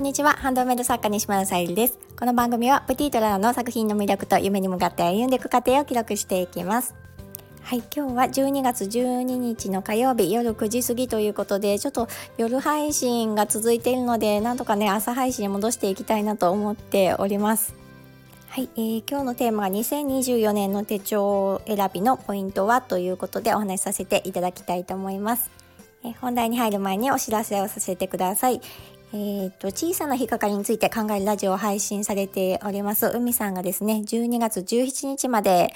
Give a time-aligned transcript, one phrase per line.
[0.00, 0.32] こんにちは。
[0.32, 1.98] ハンドメイド作家西村さゆりです。
[2.18, 6.94] この番組はプティトラの作品の魅力と夢に向かって歩んでいく過程を記録していきます。
[7.60, 12.08] はい、今日は12月12日の火曜日夜9時過ぎということで、ちょっと
[12.38, 17.74] 夜配信が続いているので、なんとかね、朝配信に戻していきたいなと思っております。
[18.48, 25.50] はい、えー、今日のテーマは2024年の手帳選びのポイントはということでお話しさせていただきたいと思います。
[26.04, 28.62] えー、本題に入る前にお知らせをさせてください。
[29.12, 35.74] えーと、小さな引っかかりについて考えるラジオを配信されております海さんがですね12月17日まで、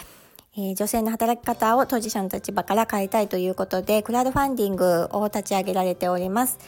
[0.56, 6.60] えー、女性の働き方を当事者の立場から変えたいということでクラウドファンディングを立ち上げられております。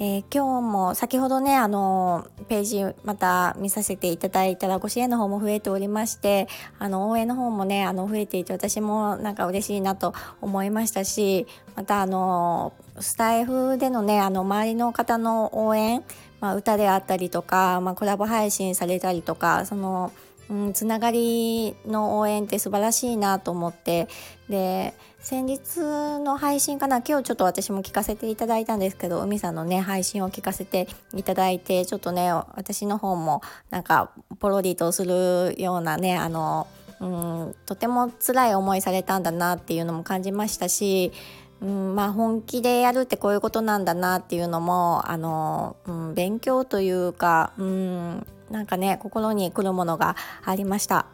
[0.00, 6.46] えー、今日も先ほどねあのページまた見させていただいたらご支援の方も増えておりまして
[6.78, 16.04] あの応援の方もねあの増えていて私もなんか嬉しいなと思いましたしまたあのスタイフでのねあの周りの方の応援、
[16.40, 20.12] まあ、歌であったりとか、まあ、コラボ配信されたりとかその
[20.50, 24.08] うん、つながりの応援って素晴らしいなと思って。
[24.48, 36.66] で先日の配信かな今日ちょっと私も聞かせていただいたんですけど海さんのね配信を聞かせていただいてちょっとね私の方もなんかポロリとするようなねあの、
[37.00, 41.12] うん、とても辛い思いされたんだなっていうのも感じましたし
[41.60, 51.06] うん、まあ本気でやるってこういうことなんだなっていうのもあの、うん、勉強というか、うん、なんかね心に来るものがありました。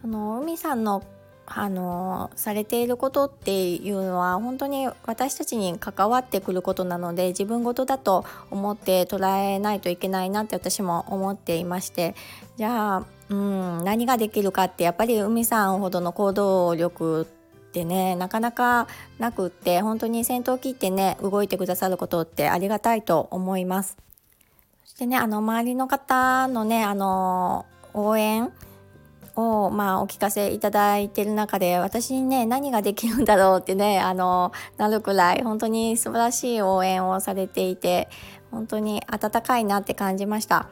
[0.00, 1.02] その海さんの
[1.54, 12.14] あのされていることっていうのは本当に私たちに関わってくることなので自分事だと思って捉えないといけないなって私も思っていまして
[12.56, 17.41] じゃあ、うん、何ができるかってやっぱり海さんほどの行動力って
[17.84, 18.86] ねなかなか
[19.18, 23.96] なくって本当に先頭切ってね動いてくださることってありがたいと思います。
[24.98, 28.52] でね、あの、周りの方のね、あの、応援
[29.34, 38.08] を、まあ、お聞かせいただいてる中で、私にね、何ができるんだろうってね、あの、なるくらい、本当に素晴らしい応援をされていて、
[38.50, 40.68] 本当に温かいなって感じました。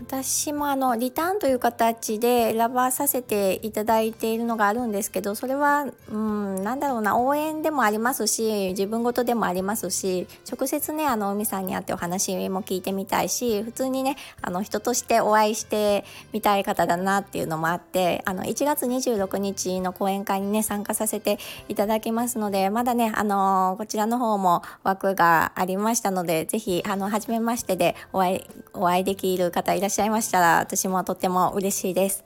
[0.00, 21.38] 私もあのリターンという形で選ばさせていただいているのがあるんですけどそれはうんなんだろうな応援でもありますし自分事でもありますし直接ねあの海さんに会ってお話も聞いてみたいし普通にねあの人としてお会いしてみたい方だなっていうのもあってあの1月26日の講演会にね参加させて
[21.68, 28.44] いただきますのでまだねあのこちらの方も枠がありましたのでぜひあの初めましてでお会い
[28.78, 32.24] お会いできる方いらっしゃいましたら私もとっても嬉しいです。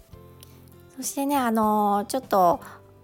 [0.96, 2.60] そしてねあのちょっと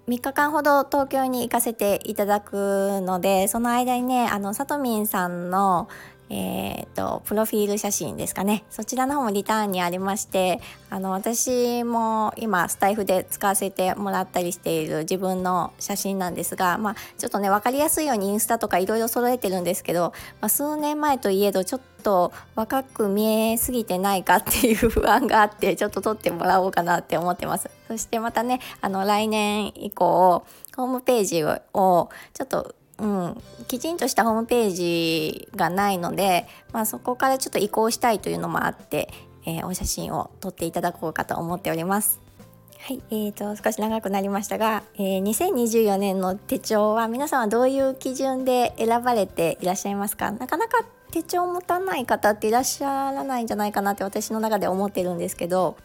[0.09, 5.89] 3日間ほど東京に行かせていただくのでその間にねあのさとみんさんの
[6.31, 8.65] えーと、プロフィール写真ですかね。
[8.71, 27.71] そちらの方もリターンにありましてあの私も今スタイフで使わせてもらったりしている自分の写真なんですが、まあ、ちょっとね分かりやすいようにインスタとかいろいろ揃えてるんですけど、まあ、数年前といえどちょっと若く見えすぎてないかっていう不安があってちょっと撮ってもらおうかなって思ってます。
[27.87, 30.45] そしてまたねあの来年以降
[30.77, 39.09] ホームページをちょっとうん、きちんとしたホームページがないので、まあ、そこからちょっと移行したいというのもあって、
[39.47, 42.21] えー、お写真を撮っていただこうかと思っております。
[42.81, 50.31] はい、えーと、少し長くなりましたが、えー、2024年の手帳は皆さんはどういう基準で選ばれていらっしゃいますか？
[50.31, 55.77] なかなか手帳を持たない方っていらっしゃらないんじゃないかなって私の中で思ってるんですけど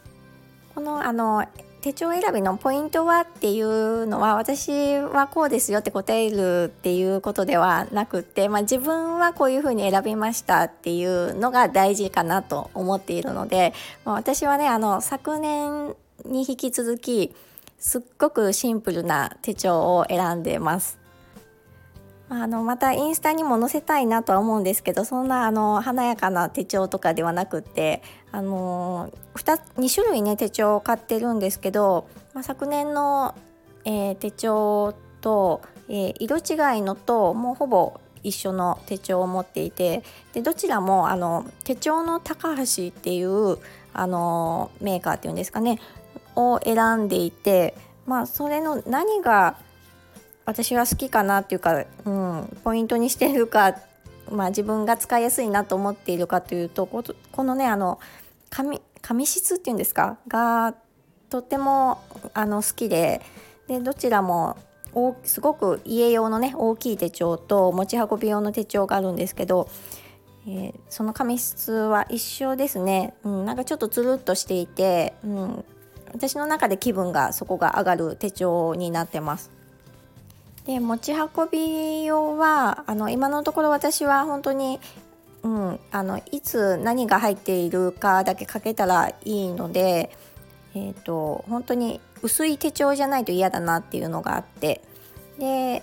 [0.74, 1.44] このあの
[1.84, 13.74] 手帳選びのポイントはっていうのは私はこうですよって答えるっていうことではなくて、まあ、自分はこういうふうに選びましたっていうのが大事かなと思っているので、
[14.06, 17.34] まあ、私はねあの昨年に引き続き
[17.78, 21.03] すっごくシンプルな手帳を選んでます。
[22.28, 28.02] あのまたインスタにも載せたいなとは思うんですけどそんなあの華やかな手帳とかではなくって
[28.32, 33.34] あの 2, 2種類ね手帳を買ってるんですけど、まあ、昨年の、
[33.84, 40.02] えー、手帳と、えー、色違いのともうほぼ一緒の手帳を持っていて
[40.32, 43.58] でどちらもあの手帳の高橋っていう
[43.92, 45.78] あのメーカーっていうんですかね
[46.34, 47.74] を選んでいて
[48.06, 49.56] まあそれの何が
[50.46, 53.76] 私は好きかなっていうか、うん、ポイントにしてるか、
[54.30, 57.04] まあ、自分が使いやすいなと思っているかというとこ
[57.44, 57.98] のねあの
[58.50, 60.18] 紙紙質っていうんですか？
[60.28, 60.74] が
[61.30, 62.00] とっても
[62.34, 63.20] あの好きで
[63.66, 64.56] でどちらも
[65.24, 69.68] すごく家用のね大きい手帳と持ち運び用の手帳があるんですけど、
[70.46, 75.64] えー、その紙質は一緒ですね、うん、なんかちょっとつるっとしていて、うん、
[76.12, 79.50] 私の中で気分がそこが上がる手帳になってます。
[80.66, 84.80] で持ち運び用はあの今のところ私は本当に
[85.44, 90.10] うん、あのいつ何が入っているかだけ書けたらいいので、
[90.74, 94.80] えーと、本当に薄い手帳じゃないと嫌だなっていうのがあって
[95.38, 95.82] で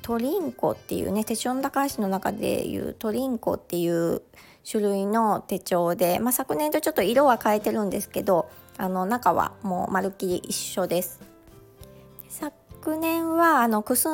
[0.00, 4.22] トリンコっていうね手帳の高橋の中でいうトリンコっていう
[4.70, 11.20] 種類の手帳で、まあ、昨年とちょっと色は変えてるんですけどあの中はもうまるっきり一緒です。
[12.80, 14.08] 昨年はあのくす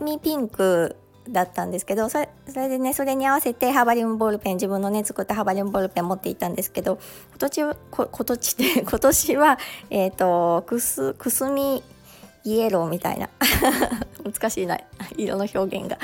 [0.00, 0.96] みピンク
[1.28, 2.28] だったんですけどそれ
[2.68, 6.98] でねそれに合わせてハーバリウムボールペン自分のね作ったハーバリウムボールペン持っていたんですけど
[7.30, 9.58] 今年は今年で 今年は
[9.88, 11.82] え、ー、とくすくすみ
[12.44, 13.28] イエローみたいな
[14.24, 14.78] 難しいな
[15.16, 15.98] 色の表現が、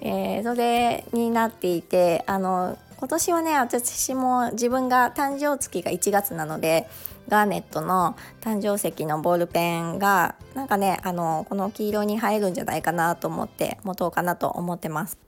[0.00, 6.88] えー、それになっていてあの今年はね私も自分が誕生月が1月なので
[7.28, 15.18] ガーネットの誕生石のボールペンがなんかねあのこの黄色に映えるんじゃないかなと思って持とうかなと思ってます。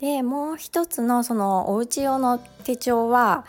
[0.00, 3.44] でもう一つのそのお家用の手帳は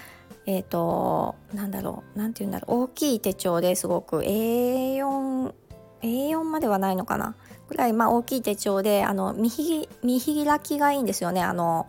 [0.45, 5.53] えっ、ー、となんだろう何て言うんだろう大きい手帳ですごく A4
[6.01, 7.35] A4 まではないのかな？
[7.69, 11.87] ぐらいまあ大きい手帳であの見開きがいいんですよねあの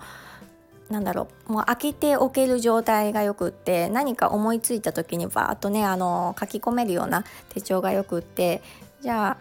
[0.90, 8.62] なんだろうもう開けておける状態がよくって何か思いついた時にバーッとねあの書き込めるような手帳がよくって
[9.02, 9.36] じゃあ、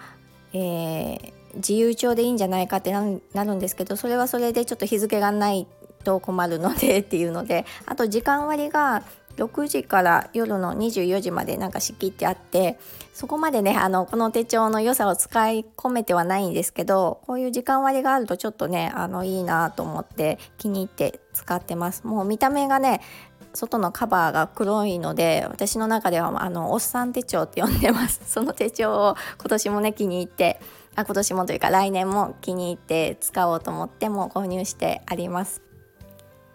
[0.53, 5.67] えー、自由帳でいいんじゃないかってなるんですけどそれはそれでちょっと日付がない
[6.03, 9.03] と困るのでっていうのであと時間割が
[9.37, 12.77] 6時から夜の24時までなんか仕切ってあって
[13.13, 22.05] そこまでねあのこの手帳の良さを使い込めてはないんですけどこういう時間割があるとちょっとねあのいいなと思って気に入って使ってます。
[22.05, 23.01] もう見た目がね
[23.53, 28.21] 外のカバーが黒いので私の中ではあのおっさん手帳って呼んでます。
[28.27, 30.59] その手帳を今年もね気に入って
[30.95, 35.66] あ今年もというか来年も気に入って使おうと思っても購入してあります。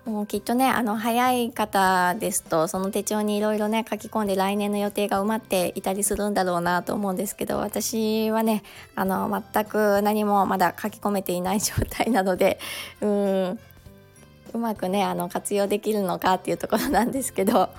[0.04, 8.64] もうきっとねあの早い方ですとその手帳にいろいろね書き込んで来年の予定が埋まっていたりするんだろうなと思うんですけど私はね
[8.96, 12.58] あの全く何もまだ書き込めていない状態なので
[13.00, 13.58] うん
[14.54, 17.70] うまくねあの活用できるのかっていうところなんですけど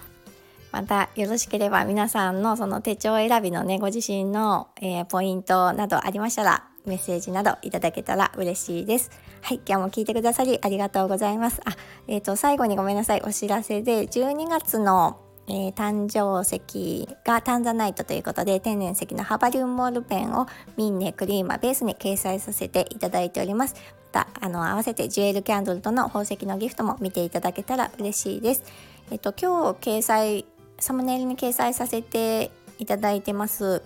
[0.71, 9.11] またよろしければ皆さんのその手帳選びのねご自身の、えー、ポイントなどありましたらメッセージなどいただけたら嬉しいです。
[9.41, 11.61] はい、今日も聞いてくださりありがとうございます。
[11.65, 11.75] あ、
[12.07, 20.47] えっ、ー、と最後にごめんなさいお知らせで12月のえー、誕生石がタンザナイトということで天然石のハバリウムモールペンを
[20.77, 23.75] ミンネクリーマベースに掲載させていただいております。
[24.13, 28.63] またあの合わせてジュエルキャンドルとの宝石のギフトも見ていただけたら嬉しいです。
[29.11, 30.45] えっ、ー、と今日掲載
[30.79, 33.81] サムネイルに掲載させていただいてます、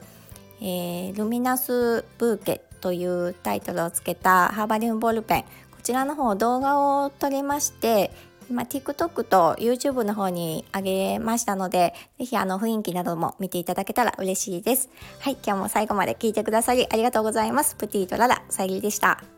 [0.62, 5.44] えー、ルミナスブーケというタイトルをつけたハーバリウムボールペン。
[5.44, 8.12] こちらの方動画を撮りまして
[8.50, 10.82] 今 TikTok と YouTube の方に上
[11.16, 14.90] げましたので是非あの雰囲気なども見ていただけたら嬉しいです。
[15.20, 17.76] はい今日も最後まで聞いてくださりありがとうございます。
[17.76, 19.37] プティとララさゆりでした。